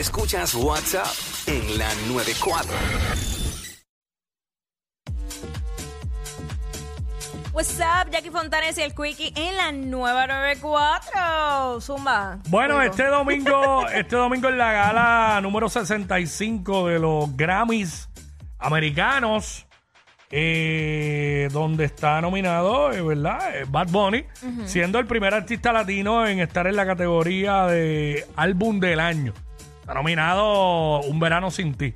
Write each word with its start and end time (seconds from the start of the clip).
Escuchas 0.00 0.54
WhatsApp 0.54 1.06
en 1.46 1.76
la 1.76 1.86
94. 2.08 2.72
What's 7.52 7.78
up, 7.80 8.10
Jackie 8.10 8.30
Fontanes 8.30 8.78
y 8.78 8.80
el 8.80 8.94
Quickie 8.94 9.34
en 9.36 9.58
la 9.58 9.72
nueva 9.72 10.26
94. 10.26 11.82
Zumba. 11.82 12.38
Bueno, 12.48 12.76
Fuego. 12.76 12.90
este 12.90 13.06
domingo, 13.08 13.86
este 13.94 14.16
domingo 14.16 14.48
en 14.48 14.56
la 14.56 14.72
gala 14.72 15.40
número 15.42 15.68
65 15.68 16.88
de 16.88 16.98
los 16.98 17.36
Grammys 17.36 18.08
americanos, 18.58 19.66
eh, 20.30 21.50
donde 21.52 21.84
está 21.84 22.22
nominado, 22.22 22.90
eh, 22.90 23.02
¿verdad? 23.02 23.54
Eh, 23.54 23.66
Bad 23.68 23.88
Bunny, 23.88 24.24
siendo 24.64 24.98
el 24.98 25.06
primer 25.06 25.34
artista 25.34 25.74
latino 25.74 26.26
en 26.26 26.40
estar 26.40 26.66
en 26.66 26.76
la 26.76 26.86
categoría 26.86 27.66
de 27.66 28.26
álbum 28.34 28.80
del 28.80 28.98
año. 28.98 29.34
Está 29.90 29.98
nominado 29.98 31.00
Un 31.00 31.18
Verano 31.18 31.50
Sin 31.50 31.74
Ti. 31.74 31.92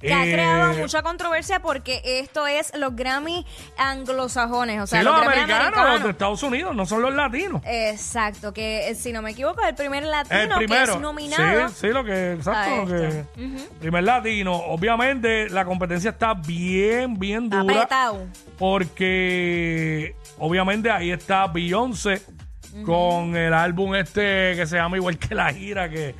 Que 0.00 0.12
ha 0.12 0.26
Eh, 0.26 0.32
creado 0.32 0.74
mucha 0.74 1.02
controversia 1.02 1.60
porque 1.62 2.02
esto 2.04 2.48
es 2.48 2.76
los 2.76 2.96
Grammy 2.96 3.46
anglosajones, 3.78 4.80
o 4.80 4.88
sea, 4.88 4.98
sí, 4.98 5.04
los, 5.04 5.14
Grammy 5.20 5.36
americanos, 5.42 5.88
los 5.92 6.02
de 6.02 6.10
Estados 6.10 6.42
Unidos, 6.42 6.74
no 6.74 6.84
son 6.84 7.00
los 7.02 7.14
latinos. 7.14 7.62
Exacto, 7.64 8.52
que 8.52 8.88
eh, 8.88 8.96
si 8.96 9.12
no 9.12 9.22
me 9.22 9.30
equivoco 9.30 9.62
es 9.62 9.68
el 9.68 9.76
primer 9.76 10.02
latino 10.02 10.40
El 10.40 10.66
primero. 10.66 10.84
que 10.86 10.92
es 10.94 11.00
nominado. 11.00 11.68
Sí, 11.68 11.74
sí, 11.82 11.86
lo 11.90 12.02
que, 12.02 12.32
exacto, 12.32 12.76
lo 12.78 12.86
que. 12.88 13.08
esto. 13.20 13.74
Primer 13.78 14.02
latino. 14.02 14.56
Obviamente, 14.56 15.48
la 15.48 15.64
competencia 15.64 16.10
está 16.10 16.34
bien, 16.34 17.16
bien 17.20 17.48
dura. 17.48 17.62
Apretado. 17.62 18.26
Porque, 18.58 20.16
obviamente, 20.38 20.90
ahí 20.90 21.12
está 21.12 21.46
Beyoncé 21.46 22.22
con 22.84 23.36
el 23.36 23.52
álbum 23.54 23.94
este 23.94 24.54
que 24.56 24.66
se 24.66 24.76
llama 24.76 24.96
igual 24.96 25.18
que 25.18 25.34
la 25.34 25.52
gira 25.52 25.88
que, 25.90 26.14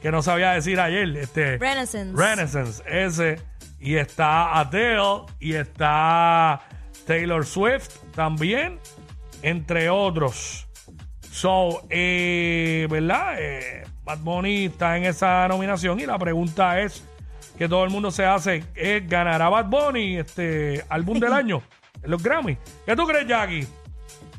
que 0.00 0.10
no 0.10 0.22
sabía 0.22 0.52
decir 0.52 0.80
ayer. 0.80 1.16
Este, 1.16 1.58
Renaissance. 1.58 2.16
Renaissance, 2.16 2.82
ese. 2.86 3.40
Y 3.80 3.96
está 3.96 4.58
Adele 4.58 5.22
y 5.38 5.54
está 5.54 6.60
Taylor 7.06 7.46
Swift 7.46 7.90
también, 8.14 8.78
entre 9.42 9.88
otros. 9.88 10.66
So, 11.30 11.82
eh, 11.88 12.88
¿verdad? 12.90 13.36
Eh, 13.38 13.84
Bad 14.04 14.18
Bunny 14.18 14.64
está 14.66 14.96
en 14.96 15.04
esa 15.04 15.46
nominación 15.46 16.00
y 16.00 16.06
la 16.06 16.18
pregunta 16.18 16.80
es 16.80 17.04
que 17.56 17.68
todo 17.68 17.84
el 17.84 17.90
mundo 17.90 18.10
se 18.10 18.24
hace, 18.24 18.64
¿es 18.74 19.08
¿ganará 19.08 19.48
Bad 19.48 19.66
Bunny 19.66 20.16
este 20.16 20.84
álbum 20.88 21.20
del 21.20 21.32
año 21.34 21.62
en 22.02 22.10
los 22.10 22.22
Grammy? 22.22 22.56
¿Qué 22.86 22.96
tú 22.96 23.06
crees, 23.06 23.26
Jackie? 23.28 23.66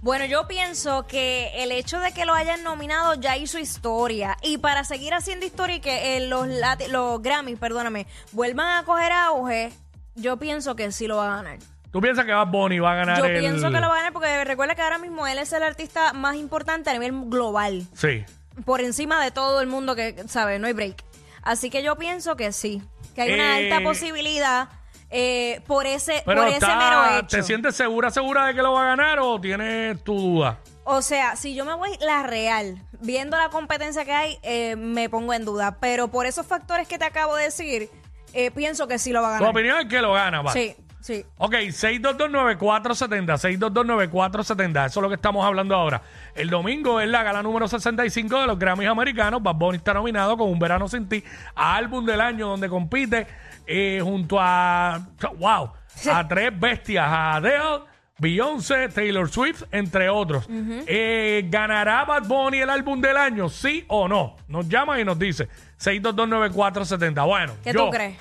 Bueno, 0.01 0.25
yo 0.25 0.47
pienso 0.47 1.05
que 1.07 1.51
el 1.63 1.71
hecho 1.73 1.99
de 1.99 2.13
que 2.13 2.25
lo 2.25 2.33
hayan 2.33 2.63
nominado 2.63 3.15
ya 3.15 3.35
hizo 3.35 3.59
historia. 3.59 4.37
Y 4.41 4.57
para 4.57 4.83
seguir 4.85 5.13
haciendo 5.13 5.45
historia 5.45 5.75
y 5.75 5.79
que 5.81 6.15
eh, 6.17 6.21
los, 6.27 6.47
lati- 6.47 6.87
los 6.87 7.21
Grammys, 7.21 7.59
perdóname, 7.59 8.07
vuelvan 8.31 8.77
a 8.77 8.85
coger 8.85 9.11
auge, 9.11 9.71
yo 10.15 10.37
pienso 10.37 10.75
que 10.75 10.91
sí 10.93 11.05
lo 11.07 11.17
va 11.17 11.33
a 11.33 11.35
ganar. 11.37 11.59
¿Tú 11.91 11.99
piensas 12.01 12.23
que 12.25 12.31
Bad 12.31 12.47
Bunny 12.47 12.79
va 12.79 12.93
a 12.93 12.95
ganar 12.95 13.17
Yo 13.17 13.25
el- 13.25 13.39
pienso 13.39 13.71
que 13.71 13.79
lo 13.81 13.87
va 13.89 13.93
a 13.95 13.97
ganar 13.97 14.13
porque 14.13 14.43
recuerda 14.45 14.75
que 14.75 14.81
ahora 14.83 14.99
mismo 14.99 15.27
él 15.27 15.37
es 15.37 15.51
el 15.51 15.63
artista 15.63 16.13
más 16.13 16.35
importante 16.37 16.89
a 16.89 16.93
nivel 16.93 17.11
global. 17.25 17.85
Sí. 17.93 18.23
Por 18.63 18.79
encima 18.81 19.21
de 19.23 19.31
todo 19.31 19.59
el 19.59 19.67
mundo 19.67 19.95
que, 19.95 20.23
sabe, 20.27 20.59
no 20.59 20.67
hay 20.67 20.73
break. 20.73 21.03
Así 21.41 21.69
que 21.69 21.83
yo 21.83 21.95
pienso 21.97 22.35
que 22.37 22.51
sí. 22.53 22.81
Que 23.15 23.23
hay 23.23 23.33
una 23.33 23.59
Eh, 23.59 23.71
alta 23.73 23.83
posibilidad 23.83 24.69
eh, 25.09 25.61
por 25.67 25.85
ese, 25.87 26.21
Pero 26.25 26.41
por 26.41 26.47
ese 26.49 26.57
está- 26.57 26.75
mero 26.75 27.17
hecho. 27.19 27.37
¿te 27.37 27.43
sientes 27.43 27.75
segura, 27.75 28.11
segura 28.11 28.45
de 28.45 28.53
que 28.53 28.61
lo 28.61 28.73
va 28.73 28.83
a 28.83 28.85
ganar 28.95 29.19
o 29.19 29.39
tienes 29.41 30.03
tu 30.03 30.13
duda? 30.19 30.59
O 30.83 31.01
sea, 31.01 31.35
si 31.35 31.53
yo 31.53 31.65
me 31.65 31.73
voy 31.75 31.91
la 31.99 32.23
real, 32.23 32.81
viendo 32.99 33.37
la 33.37 33.49
competencia 33.49 34.05
que 34.05 34.11
hay, 34.13 34.39
eh, 34.43 34.75
me 34.75 35.07
pongo 35.09 35.33
en 35.33 35.45
duda. 35.45 35.77
Pero 35.79 36.07
por 36.09 36.25
esos 36.25 36.45
factores 36.47 36.87
que 36.87 36.97
te 36.97 37.05
acabo 37.05 37.35
de 37.35 37.43
decir, 37.43 37.89
eh, 38.33 38.49
pienso 38.51 38.87
que 38.87 38.97
sí 38.97 39.11
lo 39.11 39.21
va 39.21 39.35
a 39.35 39.37
Tu 39.37 39.43
ganar. 39.43 39.51
opinión 39.55 39.79
es 39.79 39.85
que 39.87 40.01
lo 40.01 40.13
gana, 40.13 40.41
va. 40.41 40.51
Sí, 40.51 40.75
sí. 41.01 41.25
Ok, 41.37 41.53
6229470, 41.53 43.37
6229470, 43.59 44.85
eso 44.85 44.99
es 44.99 45.01
lo 45.01 45.09
que 45.09 45.15
estamos 45.15 45.45
hablando 45.45 45.75
ahora. 45.75 46.01
El 46.35 46.49
domingo 46.49 46.99
es 46.99 47.07
la 47.09 47.23
gala 47.23 47.41
número 47.43 47.67
65 47.67 48.41
de 48.41 48.47
los 48.47 48.59
Grammys 48.59 48.87
americanos. 48.87 49.41
Bad 49.43 49.55
Bunny 49.55 49.77
está 49.77 49.93
nominado 49.93 50.37
con 50.37 50.49
Un 50.49 50.59
Verano 50.59 50.87
Sin 50.87 51.07
Ti, 51.07 51.23
a 51.55 51.75
álbum 51.75 52.05
del 52.05 52.21
año 52.21 52.47
donde 52.47 52.69
compite 52.69 53.27
eh, 53.67 53.99
junto 54.03 54.37
a, 54.39 54.99
wow, 55.37 55.71
a 56.11 56.27
tres 56.27 56.57
bestias, 56.59 57.05
a 57.07 57.35
Adele, 57.35 57.81
Beyoncé, 58.17 58.89
Taylor 58.89 59.29
Swift, 59.29 59.63
entre 59.71 60.09
otros. 60.09 60.45
Eh, 60.49 61.45
¿Ganará 61.49 62.03
Bad 62.03 62.23
Bunny 62.27 62.57
el 62.59 62.69
álbum 62.69 62.99
del 62.99 63.15
año, 63.15 63.47
sí 63.47 63.85
o 63.87 64.07
no? 64.09 64.35
Nos 64.49 64.67
llama 64.67 64.99
y 64.99 65.05
nos 65.05 65.17
dice 65.17 65.47
6229470. 65.79 67.25
Bueno, 67.25 67.53
¿Qué 67.63 67.71
yo, 67.71 67.85
tú 67.85 67.91
crees? 67.91 68.17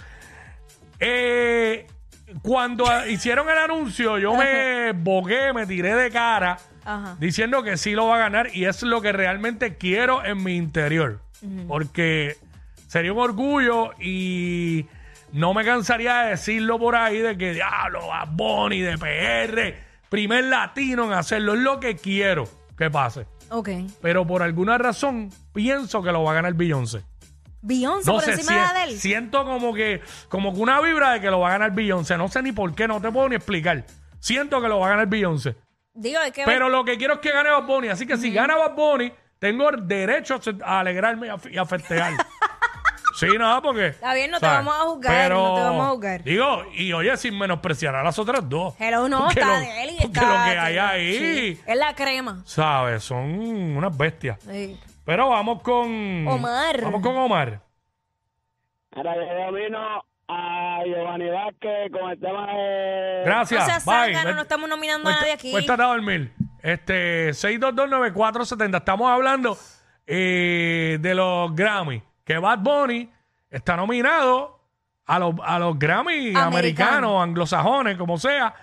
eh, 1.00 1.86
cuando 2.42 2.88
a- 2.88 3.06
hicieron 3.08 3.48
el 3.48 3.58
anuncio, 3.58 4.18
yo 4.18 4.34
me 4.34 4.92
bogué, 4.92 5.52
me 5.52 5.66
tiré 5.66 5.94
de 5.94 6.10
cara 6.10 6.58
Ajá. 6.84 7.16
diciendo 7.18 7.62
que 7.62 7.76
sí 7.76 7.92
lo 7.92 8.06
va 8.08 8.16
a 8.16 8.18
ganar 8.18 8.48
y 8.54 8.64
es 8.66 8.82
lo 8.82 9.00
que 9.00 9.12
realmente 9.12 9.76
quiero 9.76 10.24
en 10.24 10.42
mi 10.42 10.56
interior. 10.56 11.20
Porque 11.68 12.36
sería 12.88 13.12
un 13.12 13.20
orgullo 13.20 13.92
y 14.00 14.86
no 15.32 15.54
me 15.54 15.64
cansaría 15.64 16.22
de 16.22 16.30
decirlo 16.30 16.78
por 16.78 16.96
ahí 16.96 17.18
de 17.18 17.36
que 17.38 17.54
diablo, 17.54 18.08
Bad 18.08 18.28
Bunny 18.32 18.80
de 18.80 18.98
PR, 18.98 19.74
primer 20.08 20.44
latino 20.44 21.04
en 21.04 21.12
hacerlo, 21.12 21.54
es 21.54 21.60
lo 21.60 21.78
que 21.80 21.96
quiero 21.96 22.48
que 22.76 22.90
pase. 22.90 23.26
Ok. 23.50 23.68
Pero 24.02 24.26
por 24.26 24.42
alguna 24.42 24.78
razón 24.78 25.30
pienso 25.54 26.02
que 26.02 26.10
lo 26.12 26.24
va 26.24 26.32
a 26.32 26.34
ganar 26.34 26.54
Beyoncé. 26.54 27.02
Beyoncé 27.60 28.10
por 28.10 28.22
sé, 28.22 28.32
encima 28.32 28.52
de 28.52 28.60
Adele. 28.60 28.96
siento 28.96 29.44
como 29.44 29.74
que, 29.74 30.00
como 30.28 30.52
que 30.54 30.60
una 30.60 30.80
vibra 30.80 31.10
de 31.12 31.20
que 31.20 31.30
lo 31.30 31.40
va 31.40 31.48
a 31.48 31.52
ganar 31.52 31.72
Beyoncé. 31.72 32.16
No 32.16 32.28
sé 32.28 32.42
ni 32.42 32.52
por 32.52 32.74
qué, 32.74 32.86
no 32.86 33.00
te 33.00 33.10
puedo 33.10 33.28
ni 33.28 33.36
explicar. 33.36 33.84
Siento 34.20 34.60
que 34.60 34.68
lo 34.68 34.78
va 34.80 34.86
a 34.86 34.90
ganar 34.90 35.06
Beyoncé. 35.08 35.56
Digo, 35.94 36.20
es 36.20 36.32
que 36.32 36.44
Pero 36.44 36.68
lo 36.68 36.84
que 36.84 36.96
quiero 36.96 37.14
es 37.14 37.20
que 37.20 37.32
gane 37.32 37.50
Bad 37.50 37.64
Bunny. 37.66 37.88
Así 37.88 38.06
que 38.06 38.16
si 38.16 38.32
gana 38.32 38.56
Bad 38.56 38.74
Bunny, 38.74 39.12
tengo 39.40 39.68
el 39.70 39.86
derecho 39.88 40.36
a 40.36 40.42
se- 40.42 40.54
a 40.64 40.80
alegrarme 40.80 41.26
y 41.26 41.30
a, 41.30 41.38
fe- 41.38 41.50
y 41.52 41.58
a 41.58 41.64
festejar. 41.64 42.12
sí, 43.18 43.26
no, 43.38 43.60
porque... 43.62 43.88
Está 43.88 44.14
bien, 44.14 44.30
no 44.30 44.38
te 44.38 44.46
vamos 44.46 44.74
a 44.76 44.80
juzgar, 44.84 45.30
no 45.32 45.54
te 45.56 45.60
vamos 45.62 45.86
a 45.86 45.90
juzgar. 45.90 46.22
Digo, 46.22 46.64
y 46.74 46.92
oye, 46.92 47.16
sin 47.16 47.36
menospreciar 47.36 47.96
a 47.96 48.02
las 48.04 48.16
otras 48.18 48.48
dos. 48.48 48.74
Hello, 48.78 49.08
no, 49.08 49.24
Porque 49.24 49.40
está 49.40 49.46
lo- 49.50 49.56
Adele 49.56 49.92
y 49.92 49.96
porque 50.02 50.06
está 50.20 50.22
lo 50.38 50.44
que 50.52 50.58
hay 50.58 50.78
ahí- 50.78 51.60
Es 51.66 51.76
la 51.76 51.94
crema. 51.94 52.42
¿Sabes? 52.44 53.02
Son 53.02 53.24
unas 53.24 53.96
bestias. 53.96 54.38
Sí. 54.48 54.78
Pero 55.08 55.30
vamos 55.30 55.62
con... 55.62 56.28
Omar. 56.28 56.82
Vamos 56.82 57.00
con 57.00 57.16
Omar. 57.16 57.62
Ahora 58.94 59.14
yo 59.14 60.02
a 60.28 60.82
Giovanni 60.84 61.30
Vázquez 61.30 61.90
con 61.90 62.10
el 62.10 62.20
tema 62.20 62.46
de... 62.52 63.22
Gracias. 63.24 63.60
No 63.60 63.66
seas 63.66 63.84
Bye. 63.86 64.34
no 64.34 64.42
estamos 64.42 64.68
nominando 64.68 65.08
a 65.08 65.12
Cuesta- 65.12 65.20
nadie 65.22 65.32
aquí. 65.32 65.50
Cuéstate 65.50 65.82
a 65.82 65.86
dormir. 65.86 66.34
Este, 66.62 67.30
6229470. 67.30 68.76
Estamos 68.76 69.10
hablando 69.10 69.56
eh, 70.06 70.98
de 71.00 71.14
los 71.14 71.54
Grammy. 71.56 72.02
Que 72.22 72.36
Bad 72.36 72.58
Bunny 72.58 73.10
está 73.48 73.78
nominado 73.78 74.60
a 75.06 75.18
los, 75.18 75.34
a 75.42 75.58
los 75.58 75.78
Grammy 75.78 76.34
Americano. 76.36 76.46
americanos, 76.48 77.22
anglosajones, 77.22 77.96
como 77.96 78.18
sea, 78.18 78.54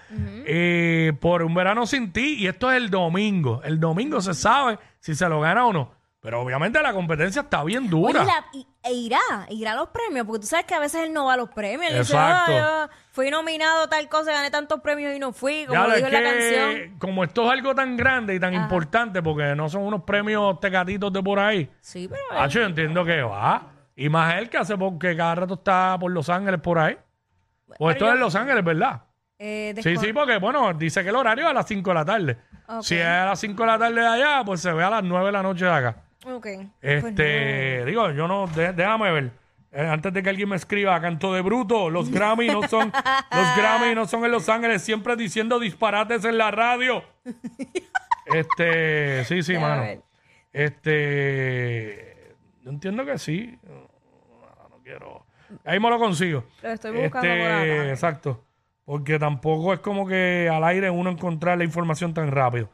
eh, 0.46 1.12
por 1.20 1.42
Un 1.42 1.56
Verano 1.56 1.88
Sin 1.88 2.14
Ti. 2.14 2.36
Y 2.38 2.46
esto 2.46 2.70
es 2.70 2.78
el 2.78 2.92
domingo. 2.92 3.62
El 3.64 3.80
domingo 3.80 4.22
se 4.22 4.36
sabe 4.36 4.78
si 5.00 5.16
se 5.16 5.28
lo 5.28 5.42
gana 5.42 5.66
o 5.66 5.74
no. 5.74 6.05
Pero 6.26 6.42
obviamente 6.42 6.82
la 6.82 6.92
competencia 6.92 7.44
está 7.44 7.64
bien 7.64 7.88
dura. 7.88 8.22
Oye, 8.24 8.26
la- 8.26 8.46
y- 8.52 8.68
e 8.84 8.94
irá, 8.94 9.20
irá 9.50 9.74
a 9.74 9.76
los 9.76 9.90
premios, 9.90 10.26
porque 10.26 10.40
tú 10.42 10.48
sabes 10.48 10.66
que 10.66 10.74
a 10.74 10.80
veces 10.80 11.04
él 11.04 11.14
no 11.14 11.26
va 11.26 11.34
a 11.36 11.38
los 11.38 11.50
premios. 11.52 11.92
Él 11.92 12.00
dice, 12.00 12.14
Exacto. 12.14 12.52
"Ah, 12.56 12.88
yo 12.90 12.96
fui 13.12 13.30
nominado 13.30 13.88
tal 13.88 14.10
cosa, 14.10 14.34
gané 14.34 14.50
tantos 14.50 14.82
premios 14.82 15.16
y 15.16 15.20
no 15.20 15.32
fui, 15.34 15.66
como 15.68 15.86
Ya, 15.86 15.90
es 15.94 15.96
dijo 15.98 16.08
en 16.08 16.14
la 16.14 16.20
que 16.20 16.26
canción. 16.26 17.00
como 17.00 17.24
esto 17.24 17.46
es 17.46 17.52
algo 17.52 17.76
tan 17.76 17.96
grande 17.96 18.34
y 18.34 18.40
tan 18.40 18.56
importante, 18.56 19.22
porque 19.22 19.56
no 19.56 19.70
son 19.70 19.84
unos 19.84 20.02
premios 20.04 20.60
tecatitos 20.60 21.14
de 21.14 21.22
por 21.22 21.38
ahí, 21.40 21.70
Sí, 21.80 22.08
pero... 22.10 22.22
Ah, 22.32 22.48
yo 22.48 22.64
entiendo 22.64 23.06
que 23.06 23.22
va. 23.22 23.68
Y 23.96 24.10
más 24.10 24.36
él 24.40 24.50
que 24.50 24.58
hace 24.58 24.76
porque 24.76 25.16
cada 25.16 25.36
rato 25.36 25.54
está 25.54 25.96
por 26.00 26.12
Los 26.12 26.28
Ángeles 26.30 26.60
por 26.60 26.80
ahí. 26.80 26.98
Pues 27.78 27.96
esto 27.96 28.12
es 28.12 28.20
Los 28.20 28.34
Ángeles, 28.36 28.64
¿verdad? 28.64 29.04
eh, 29.38 29.74
Sí, 29.76 29.82
descon- 29.90 30.00
sí, 30.02 30.14
porque 30.14 30.38
bueno, 30.38 30.74
dice 30.74 31.04
que 31.04 31.10
el 31.10 31.16
horario 31.18 31.44
es 31.46 31.52
a 31.52 31.54
las 31.54 31.68
5 31.68 31.90
de 31.92 31.94
la 31.94 32.06
tarde. 32.06 32.38
Ok. 32.68 32.82
Si 32.84 32.96
es 32.96 33.06
a 33.06 33.26
las 33.26 33.40
5 33.40 33.64
de 33.64 33.68
la 33.68 33.78
tarde 33.78 34.02
de 34.02 34.08
allá, 34.08 34.42
pues 34.46 34.62
se 34.62 34.72
ve 34.74 34.82
a 34.84 34.90
las 34.90 35.04
9 35.04 35.26
de 35.28 35.32
la 35.34 35.44
noche 35.44 35.66
de 35.66 35.72
acá. 35.72 35.98
Ok. 36.26 36.48
Este, 36.82 37.86
digo, 37.86 38.12
yo 38.12 38.28
no, 38.28 38.48
déjame 38.48 39.12
ver. 39.12 39.32
Eh, 39.72 39.86
antes 39.88 40.14
de 40.14 40.24
que 40.24 40.30
alguien 40.30 40.48
me 40.50 40.56
escriba, 40.56 41.00
canto 41.02 41.34
de 41.34 41.42
bruto, 41.42 41.90
los 41.90 42.10
Grammy 42.10 42.48
no 42.48 42.66
son, 42.68 42.92
los 43.32 43.58
Grammy 43.58 43.94
no 43.94 44.06
son 44.08 44.24
en 44.26 44.32
Los 44.32 44.48
Ángeles, 44.48 44.82
siempre 44.82 45.16
diciendo 45.18 45.60
disparates 45.60 46.24
en 46.26 46.38
la 46.38 46.50
radio. 46.52 47.04
Este, 48.26 49.24
sí, 49.26 49.44
sí, 49.44 49.54
Déjame 49.54 49.70
mano. 49.70 49.82
ver. 49.82 50.02
Este, 50.54 52.36
yo 52.64 52.70
entiendo 52.72 53.06
que 53.06 53.18
sí. 53.18 53.58
No, 53.64 53.90
no 54.70 54.78
quiero. 54.84 55.26
Ahí 55.64 55.80
me 55.80 55.90
lo 55.90 56.00
consigo. 56.00 56.44
Lo 56.64 56.70
estoy 56.70 56.92
buscando 56.92 57.28
Este, 57.28 57.40
por 57.44 57.52
acá. 57.52 57.90
Exacto. 57.90 58.44
Porque 58.86 59.20
tampoco 59.20 59.74
es 59.74 59.80
como 59.80 60.08
que 60.08 60.50
al 60.52 60.64
aire 60.64 60.90
uno 60.90 61.10
encontrar 61.10 61.58
la 61.58 61.64
información 61.64 62.14
tan 62.14 62.32
rápido. 62.32 62.70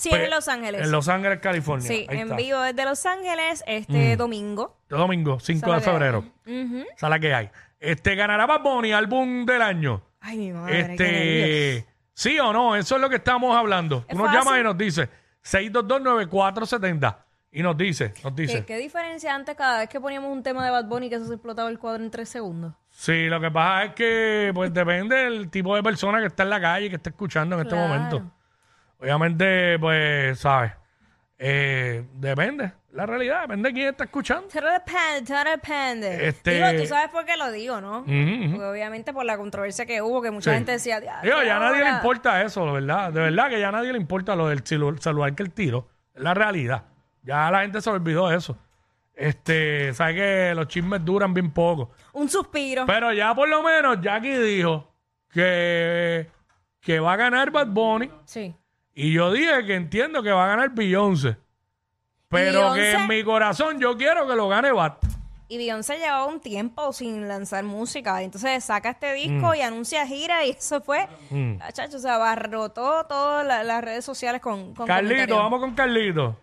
Sí, 0.00 0.08
Pues, 0.08 0.22
en 0.24 0.30
Los 0.30 0.48
Ángeles. 0.48 0.82
En 0.86 0.92
Los 0.92 1.08
Ángeles, 1.08 1.40
California. 1.40 1.86
sí, 1.86 2.06
Ahí 2.08 2.16
en 2.16 2.22
está. 2.24 2.36
vivo 2.36 2.60
desde 2.60 2.84
Los 2.86 3.04
Ángeles 3.04 3.62
este 3.66 4.14
Mm. 4.14 4.18
domingo. 4.18 4.76
Este 4.84 4.94
domingo, 4.96 5.38
5 5.40 5.72
de 5.72 5.78
Esa 5.78 5.78
es 5.78 5.86
la 5.86 5.92
que 5.92 5.98
febrero. 5.98 6.18
Ujú. 6.46 6.86
Esa 6.96 7.06
es 7.06 7.10
la 7.10 7.18
que 7.20 7.34
hay. 7.34 7.50
Este, 7.78 8.14
ganará 8.14 8.46
Bad 8.46 8.62
Bunny, 8.62 8.92
álbum 8.92 9.44
del 9.44 9.60
año. 9.60 10.02
Ay, 10.20 10.38
mi 10.38 10.52
madre, 10.52 10.72
qué 10.72 10.78
nervios. 10.88 11.00
Este, 11.00 11.86
sí 12.14 12.38
o 12.38 12.52
no, 12.52 12.76
eso 12.76 12.94
es 12.96 13.00
lo 13.02 13.10
que 13.10 13.16
estamos 13.16 13.54
hablando. 13.56 13.98
Es 14.08 14.08
Tú 14.08 14.16
nos 14.16 14.26
fácil. 14.28 14.40
llamas 14.40 14.60
y 14.60 14.62
nos 14.64 14.78
dice 14.78 15.08
6229470 15.42 17.16
y 17.52 17.62
nos 17.62 17.76
dice, 17.76 18.14
nos 18.22 18.32
¿Qué, 18.34 18.42
dice. 18.42 18.64
qué 18.64 18.76
diferencia 18.76 19.34
antes 19.34 19.56
cada 19.56 19.78
vez 19.80 19.88
que 19.88 20.00
poníamos 20.00 20.30
un 20.30 20.42
tema 20.42 20.64
de 20.64 20.70
Bad 20.70 20.84
Bunny 20.86 21.08
que 21.08 21.16
eso 21.16 21.26
se 21.26 21.34
explotaba 21.34 21.68
el 21.68 21.78
cuadro 21.78 22.02
en 22.04 22.10
tres 22.10 22.28
segundos? 22.28 22.74
Sí, 22.90 23.26
lo 23.28 23.40
que 23.40 23.50
pasa 23.50 23.84
es 23.86 23.94
que 23.94 24.50
pues 24.54 24.72
depende 24.72 25.16
del 25.16 25.50
tipo 25.50 25.74
de 25.74 25.82
persona 25.82 26.20
que 26.20 26.26
está 26.26 26.42
en 26.44 26.50
la 26.50 26.60
calle 26.60 26.86
y 26.86 26.90
que 26.90 26.96
está 26.96 27.10
escuchando 27.10 27.56
en 27.56 27.62
este 27.62 27.74
Claro. 27.74 27.88
momento. 27.88 28.22
Obviamente, 29.00 29.78
pues, 29.78 30.38
¿sabes? 30.38 30.72
Eh, 31.38 32.04
depende. 32.14 32.72
La 32.92 33.06
realidad 33.06 33.42
depende 33.42 33.68
de 33.68 33.72
quién 33.74 33.88
está 33.88 34.04
escuchando. 34.04 34.48
Todo 34.48 34.68
depende, 34.70 35.22
todo 35.26 35.44
depende. 35.44 36.26
Este- 36.28 36.54
Digo, 36.54 36.82
tú 36.82 36.86
sabes 36.88 37.08
por 37.10 37.24
qué 37.24 37.36
lo 37.36 37.50
digo, 37.52 37.80
¿no? 37.80 38.00
Ujú, 38.00 38.10
ujú. 38.10 38.50
Porque 38.50 38.64
obviamente 38.66 39.12
por 39.12 39.24
la 39.24 39.36
controversia 39.38 39.86
que 39.86 40.02
hubo, 40.02 40.20
que 40.20 40.30
mucha 40.30 40.50
Sí. 40.50 40.56
gente 40.56 40.72
decía, 40.72 41.00
"Diablo, 41.00 41.22
Digo, 41.22 41.42
ya 41.44 41.56
a 41.56 41.60
nadie 41.60 41.78
le 41.78 41.86
ahora". 41.86 41.96
importa 41.98 42.42
eso, 42.42 42.66
de 42.66 42.72
verdad. 42.72 43.12
De 43.12 43.20
verdad 43.20 43.48
que 43.48 43.60
ya 43.60 43.68
a 43.68 43.72
nadie 43.72 43.92
le 43.92 43.98
importa 43.98 44.34
lo 44.36 44.48
del 44.48 44.64
celu- 44.64 44.98
celular 44.98 45.34
que 45.34 45.42
el 45.44 45.52
tiro. 45.52 45.88
Es 46.14 46.20
la 46.22 46.34
realidad. 46.34 46.82
Ya 47.22 47.50
la 47.50 47.60
gente 47.62 47.80
se 47.80 47.88
olvidó 47.90 48.28
de 48.28 48.36
eso. 48.36 48.58
Este, 49.14 49.94
sabe 49.94 50.14
que 50.16 50.52
los 50.56 50.66
chismes 50.66 51.04
duran 51.04 51.32
bien 51.32 51.52
poco. 51.52 51.92
Un 52.12 52.28
suspiro. 52.28 52.86
Pero 52.86 53.12
ya 53.12 53.34
por 53.34 53.48
lo 53.48 53.62
menos 53.62 54.00
Jackie 54.00 54.36
dijo 54.36 54.92
que, 55.32 56.28
que 56.80 56.98
va 57.00 57.12
a 57.12 57.16
ganar 57.16 57.50
Bad 57.50 57.68
Bunny. 57.68 58.10
sí. 58.24 58.54
Y 58.94 59.12
yo 59.12 59.32
dije 59.32 59.64
que 59.66 59.74
entiendo 59.74 60.22
que 60.22 60.30
va 60.30 60.44
a 60.44 60.48
ganar 60.48 60.70
Beyoncé. 60.70 61.36
Pero 62.28 62.72
que 62.74 62.80
Beyoncé? 62.80 62.92
en 63.02 63.08
mi 63.08 63.24
corazón 63.24 63.80
yo 63.80 63.96
quiero 63.96 64.26
que 64.28 64.34
lo 64.34 64.48
gane 64.48 64.72
Bad. 64.72 64.94
Y 65.48 65.58
Beyoncé 65.58 65.98
llevaba 65.98 66.26
un 66.26 66.38
tiempo 66.40 66.92
sin 66.92 67.26
lanzar 67.26 67.64
música. 67.64 68.22
Entonces 68.22 68.62
saca 68.62 68.90
este 68.90 69.12
disco 69.14 69.52
y 69.54 69.60
anuncia 69.62 70.06
gira 70.06 70.44
y 70.44 70.50
eso 70.50 70.80
fue, 70.80 71.08
Mm. 71.30 71.54
ah, 71.60 71.72
chacho, 71.72 71.96
o 71.96 72.00
sea, 72.00 72.14
abarrotó 72.16 73.04
todas 73.06 73.44
la- 73.44 73.64
las 73.64 73.82
redes 73.82 74.04
sociales 74.04 74.40
con, 74.40 74.74
con 74.74 74.86
Carlito, 74.86 75.14
comentarios. 75.14 75.38
vamos 75.38 75.60
con 75.60 75.74
Carlito. 75.74 76.36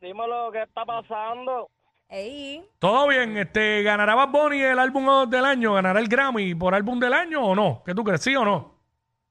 Dímelo, 0.00 0.50
¿qué 0.52 0.62
está 0.62 0.84
pasando? 0.84 1.68
Ey, 2.08 2.64
Todo 2.78 3.08
bien, 3.08 3.36
este, 3.36 3.82
¿ganará 3.82 4.14
Bad 4.14 4.28
Bunny 4.28 4.60
el 4.60 4.78
álbum 4.78 5.28
del 5.28 5.44
año? 5.44 5.74
¿Ganará 5.74 5.98
el 5.98 6.06
Grammy 6.08 6.54
por 6.54 6.74
álbum 6.74 6.98
del 7.00 7.12
año 7.12 7.44
o 7.44 7.54
no? 7.54 7.82
¿Qué 7.84 7.94
tú 7.94 8.04
crees, 8.04 8.22
sí 8.22 8.34
o 8.36 8.44
no? 8.44 8.75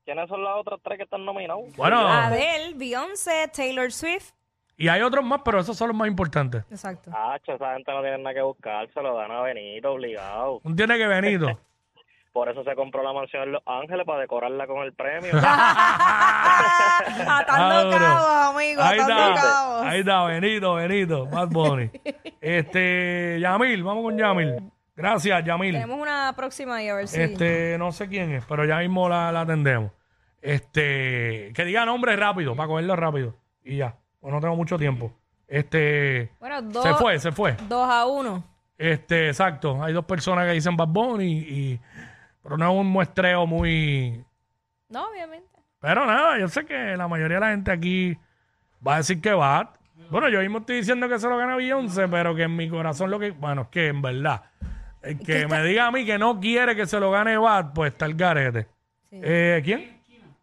¿Quiénes 0.05 0.29
son 0.29 0.43
las 0.43 0.55
otras 0.55 0.79
tres 0.83 0.97
que 0.97 1.03
están 1.03 1.25
nominados? 1.25 1.63
Bueno, 1.75 1.97
Adele, 2.07 2.73
Beyoncé, 2.75 3.47
Taylor 3.53 3.91
Swift. 3.91 4.31
y 4.77 4.87
hay 4.87 5.01
otros 5.01 5.25
más, 5.25 5.41
pero 5.43 5.59
esos 5.59 5.75
son 5.75 5.87
los 5.89 5.97
más 5.97 6.07
importantes. 6.07 6.63
Exacto. 6.69 7.09
Hacho, 7.13 7.53
esa 7.53 7.73
gente 7.73 7.91
no 7.91 8.01
tiene 8.01 8.19
nada 8.19 8.33
que 8.35 8.41
buscar, 8.41 8.87
se 8.93 9.01
lo 9.01 9.15
dan 9.15 9.31
a 9.31 9.41
Benito 9.41 9.91
obligado. 9.93 10.61
Un 10.63 10.75
tiene 10.75 10.97
que 10.97 11.07
Benito. 11.07 11.59
Por 12.33 12.49
eso 12.49 12.63
se 12.65 12.75
compró 12.75 13.01
la 13.01 13.13
mansión 13.13 13.43
en 13.43 13.51
LosÁngeles 13.53 14.05
para 14.05 14.19
decorarla 14.19 14.67
con 14.67 14.83
el 14.83 14.91
premio. 14.93 15.31
Atando 17.27 17.97
cabos, 17.97 18.55
amigo, 18.55 18.81
Ahí 18.81 18.99
atando 18.99 19.27
está, 19.33 19.41
cabos. 19.41 19.85
ahí 19.87 19.99
está, 20.01 20.23
Benito, 20.25 20.73
Benito, 20.75 21.25
Bad 21.27 21.47
Bunny. 21.47 21.89
Este, 22.41 23.39
Yamil, 23.39 23.83
vamos 23.83 24.03
con 24.03 24.17
Yamil. 24.17 24.55
Gracias, 24.95 25.43
Yamil. 25.43 25.73
Tenemos 25.73 25.99
una 25.99 26.33
próxima 26.35 26.81
y 26.81 26.87
a 26.89 26.95
ver 26.95 27.07
si... 27.07 27.21
Este, 27.21 27.77
no 27.77 27.91
sé 27.91 28.07
quién 28.07 28.31
es, 28.31 28.45
pero 28.45 28.63
ya 28.65 28.79
mismo 28.79 29.09
la, 29.09 29.31
la 29.31 29.41
atendemos. 29.41 29.91
Este, 30.41 31.51
que 31.53 31.65
diga 31.65 31.85
nombre 31.85 32.15
rápido, 32.15 32.55
para 32.55 32.67
cogerlo 32.67 32.95
rápido. 32.95 33.35
Y 33.63 33.77
ya, 33.77 33.95
pues 34.19 34.33
no 34.33 34.39
tengo 34.39 34.55
mucho 34.55 34.77
tiempo. 34.77 35.11
Este, 35.47 36.31
Bueno, 36.39 36.61
dos, 36.61 36.83
se 36.83 36.93
fue, 36.93 37.19
se 37.19 37.31
fue. 37.31 37.55
dos 37.67 37.89
a 37.89 38.05
uno. 38.05 38.43
Este, 38.77 39.27
exacto. 39.27 39.83
Hay 39.83 39.93
dos 39.93 40.05
personas 40.05 40.45
que 40.45 40.53
dicen 40.53 40.77
Bad 40.77 40.87
Bunny 40.87 41.31
y, 41.47 41.79
pero 42.43 42.57
no 42.57 42.71
es 42.71 42.79
un 42.79 42.87
muestreo 42.87 43.45
muy, 43.47 44.23
No, 44.89 45.07
obviamente. 45.09 45.47
pero 45.79 46.05
nada, 46.05 46.37
yo 46.39 46.47
sé 46.47 46.65
que 46.65 46.95
la 46.95 47.07
mayoría 47.07 47.35
de 47.37 47.41
la 47.41 47.49
gente 47.51 47.71
aquí 47.71 48.17
va 48.85 48.95
a 48.95 48.97
decir 48.97 49.19
que 49.21 49.33
Bad. 49.33 49.69
Bueno, 50.11 50.29
yo 50.29 50.39
mismo 50.41 50.59
estoy 50.59 50.77
diciendo 50.77 51.09
que 51.09 51.17
se 51.17 51.27
lo 51.27 51.37
gana 51.37 51.55
Beyoncé, 51.55 52.07
pero 52.07 52.35
que 52.35 52.43
en 52.43 52.55
mi 52.55 52.69
corazón 52.69 53.09
lo 53.09 53.17
que, 53.17 53.31
bueno, 53.31 53.63
es 53.63 53.67
que 53.69 53.87
en 53.87 54.01
verdad, 54.03 54.43
el 55.05 55.19
que 55.19 55.47
me 55.47 55.63
diga 55.63 55.87
a 55.87 55.91
mí 55.91 56.05
que 56.05 56.17
no 56.17 56.39
quiere 56.39 56.75
que 56.75 56.85
se 56.85 56.99
lo 56.99 57.11
gane 57.11 57.37
Bad, 57.37 57.73
pues 57.73 57.91
está 57.93 58.05
el 58.05 58.15
garete. 58.15 58.67
Sí. 59.09 59.19
Eh, 59.23 59.61
¿Quién? 59.63 59.95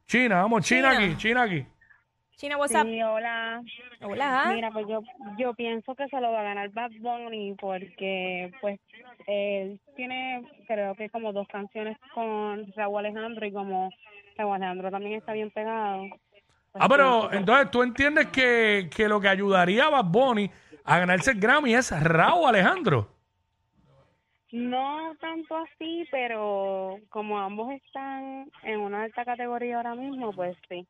China, 0.06 0.42
vamos, 0.42 0.64
China, 0.64 0.92
China. 0.92 1.04
aquí, 1.04 1.16
China 1.16 1.42
aquí. 1.42 1.66
China, 2.36 2.56
WhatsApp. 2.56 2.86
Sí, 2.86 3.00
hola. 3.02 3.62
Hola. 4.00 4.50
Mira, 4.54 4.70
pues 4.72 4.86
yo, 4.88 5.00
yo 5.38 5.54
pienso 5.54 5.94
que 5.94 6.08
se 6.08 6.20
lo 6.20 6.32
va 6.32 6.40
a 6.40 6.44
ganar 6.44 6.70
Bad 6.70 6.90
Bunny 6.98 7.54
porque, 7.60 8.50
pues, 8.60 8.80
él 9.28 9.80
tiene, 9.94 10.42
creo 10.66 10.94
que 10.96 11.08
como 11.08 11.32
dos 11.32 11.46
canciones 11.48 11.96
con 12.14 12.66
Raúl 12.74 12.98
Alejandro 13.06 13.46
y 13.46 13.52
como 13.52 13.90
Raúl 14.36 14.56
Alejandro 14.56 14.90
también 14.90 15.14
está 15.14 15.32
bien 15.32 15.50
pegado. 15.52 16.04
pues 16.72 16.84
Ah, 16.84 16.88
pero 16.88 17.28
que- 17.30 17.36
entonces 17.36 17.70
tú 17.70 17.82
entiendes 17.82 18.26
que, 18.28 18.90
que 18.94 19.06
lo 19.08 19.20
que 19.20 19.28
ayudaría 19.28 19.84
a 19.84 19.90
Bad 19.90 20.04
Bunny 20.06 20.50
a 20.84 20.98
ganarse 20.98 21.30
el 21.32 21.38
Grammy 21.40 21.74
es 21.74 21.92
Raúl 22.02 22.48
Alejandro. 22.48 23.08
No 24.52 25.14
tanto 25.20 25.56
así, 25.56 26.06
pero 26.10 26.98
como 27.08 27.38
ambos 27.40 27.72
están 27.72 28.50
en 28.62 28.80
una 28.80 29.02
alta 29.04 29.24
categoría 29.24 29.78
ahora 29.78 29.94
mismo, 29.94 30.32
pues 30.32 30.56
sí. 30.68 30.86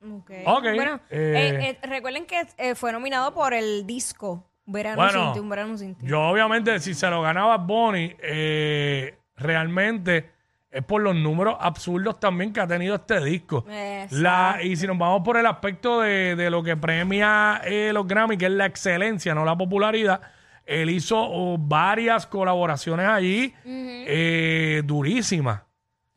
Ok. 0.00 0.30
Ok, 0.46 0.62
Bueno, 0.76 1.00
eh, 1.10 1.58
eh, 1.60 1.78
eh, 1.82 1.86
recuerden 1.86 2.24
que 2.24 2.46
eh, 2.56 2.74
fue 2.76 2.92
nominado 2.92 3.34
por 3.34 3.52
el 3.52 3.84
disco 3.84 4.44
Verano 4.64 4.96
Bueno, 5.02 5.24
sin 5.24 5.32
ti, 5.32 5.38
un 5.40 5.48
verano 5.48 5.76
sin 5.76 5.94
ti. 5.96 6.06
Yo 6.06 6.20
obviamente 6.22 6.78
si 6.78 6.94
se 6.94 7.10
lo 7.10 7.20
ganaba 7.22 7.56
Bonnie, 7.56 8.16
eh, 8.22 9.18
realmente 9.36 10.30
es 10.70 10.84
por 10.84 11.00
los 11.02 11.16
números 11.16 11.56
absurdos 11.58 12.20
también 12.20 12.52
que 12.52 12.60
ha 12.60 12.66
tenido 12.66 12.94
este 12.94 13.18
disco. 13.24 13.64
La, 14.10 14.60
y 14.62 14.76
si 14.76 14.86
nos 14.86 14.98
vamos 14.98 15.22
por 15.24 15.36
el 15.36 15.46
aspecto 15.46 16.00
de, 16.02 16.36
de 16.36 16.50
lo 16.50 16.62
que 16.62 16.76
premia 16.76 17.60
eh, 17.64 17.90
los 17.92 18.06
Grammy, 18.06 18.36
que 18.36 18.44
es 18.44 18.52
la 18.52 18.66
excelencia, 18.66 19.34
no 19.34 19.44
la 19.44 19.56
popularidad, 19.56 20.20
él 20.68 20.90
hizo 20.90 21.16
oh, 21.18 21.56
varias 21.56 22.26
colaboraciones 22.26 23.08
allí 23.08 23.54
eh, 23.64 24.82
durísimas. 24.84 25.62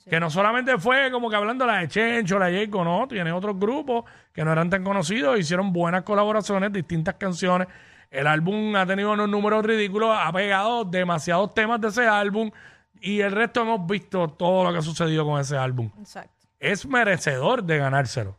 Que 0.09 0.19
no 0.19 0.29
solamente 0.29 0.77
fue 0.77 1.09
como 1.09 1.29
que 1.29 1.37
hablando 1.37 1.65
la 1.65 1.77
de 1.77 1.87
Chencho, 1.87 2.37
la 2.37 2.47
de 2.47 2.65
Jacob, 2.65 2.83
no, 2.83 3.07
tiene 3.07 3.31
otros 3.31 3.57
grupos 3.57 4.03
que 4.33 4.43
no 4.43 4.51
eran 4.51 4.69
tan 4.69 4.83
conocidos, 4.83 5.39
hicieron 5.39 5.71
buenas 5.71 6.03
colaboraciones, 6.03 6.73
distintas 6.73 7.15
canciones. 7.15 7.69
El 8.09 8.27
álbum 8.27 8.75
ha 8.75 8.85
tenido 8.85 9.13
unos 9.13 9.29
números 9.29 9.63
ridículos, 9.63 10.09
ha 10.19 10.33
pegado 10.33 10.83
demasiados 10.83 11.53
temas 11.53 11.79
de 11.79 11.87
ese 11.87 12.05
álbum 12.05 12.51
y 12.99 13.21
el 13.21 13.31
resto 13.31 13.61
hemos 13.61 13.87
visto 13.87 14.27
todo 14.27 14.65
lo 14.65 14.73
que 14.73 14.79
ha 14.79 14.81
sucedido 14.81 15.25
con 15.25 15.39
ese 15.39 15.55
álbum. 15.55 15.89
Exacto. 15.97 16.47
Es 16.59 16.85
merecedor 16.85 17.63
de 17.63 17.77
ganárselo. 17.77 18.35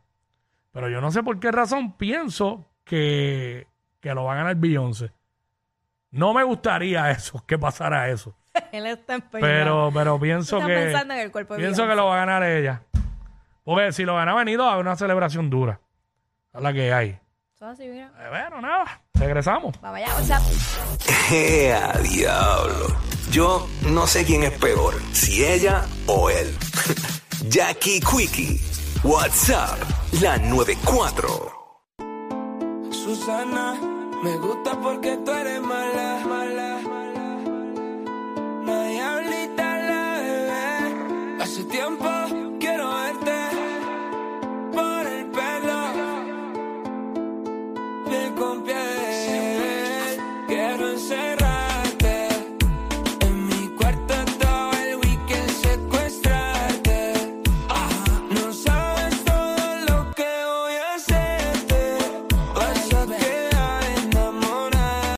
Pero 0.72 0.90
yo 0.90 1.00
no 1.00 1.10
sé 1.10 1.22
por 1.22 1.40
qué 1.40 1.50
razón 1.50 1.96
pienso 1.96 2.66
que, 2.84 3.66
que 4.00 4.12
lo 4.12 4.24
va 4.24 4.34
a 4.34 4.36
ganar 4.36 4.56
Beyoncé. 4.56 5.10
No 6.12 6.32
me 6.32 6.44
gustaría 6.44 7.10
eso, 7.10 7.44
que 7.46 7.58
pasara 7.58 8.08
eso. 8.10 8.34
Él 8.72 8.86
está 8.86 9.14
empeñado. 9.14 9.52
Pero, 9.52 9.90
pero 9.92 10.20
pienso 10.20 10.60
que. 10.60 10.66
pensando 10.66 11.14
en 11.14 11.20
el 11.20 11.32
cuerpo 11.32 11.54
de 11.54 11.60
Pienso 11.60 11.82
que 11.82 11.88
Beyoncé. 11.88 12.02
lo 12.02 12.06
va 12.06 12.14
a 12.14 12.18
ganar 12.26 12.44
ella. 12.44 12.82
Porque 13.64 13.92
si 13.92 14.04
lo 14.04 14.16
gana 14.16 14.32
a 14.32 14.40
haber 14.40 14.58
una 14.58 14.96
celebración 14.96 15.48
dura. 15.50 15.80
Es 16.52 16.60
la 16.60 16.72
que 16.72 16.92
hay. 16.92 17.18
Eso 17.54 17.66
así, 17.66 17.86
mira. 17.86 18.10
Eh, 18.18 18.28
bueno, 18.28 18.60
nada. 18.60 19.00
Regresamos. 19.14 19.80
Vamos 19.80 19.98
allá, 19.98 20.14
WhatsApp. 20.14 20.42
¡Ea, 21.30 21.92
diablo! 22.02 22.96
Yo 23.30 23.66
no 23.88 24.06
sé 24.06 24.24
quién 24.24 24.42
es 24.42 24.50
peor, 24.58 24.94
si 25.12 25.44
ella 25.44 25.82
o 26.06 26.28
él. 26.28 26.54
Jackie 27.48 28.00
Quickie, 28.00 28.60
WhatsApp, 29.04 29.78
la 30.20 30.36
94. 30.38 31.52
Susana, 32.90 33.74
me 34.22 34.36
gusta 34.38 34.78
porque 34.80 35.16
tú 35.24 35.32
eres 35.32 35.60
mala, 35.62 36.24
mala. 36.28 36.80
mala, 36.88 37.40
La 38.64 38.84
diablita 38.84 39.78
la 39.78 40.18
bebé. 40.20 41.42
Hace 41.42 41.64
tiempo 41.64 42.08
quiero 42.60 42.88
verte 42.88 43.40
por 44.72 45.06
el 45.08 45.26
pelo. 45.26 45.80
Piel 48.06 48.34
con 48.34 48.62
piel. 48.62 50.20
Quiero 50.46 50.90
encerrar. 50.90 51.41